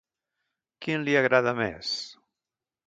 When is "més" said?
1.61-1.95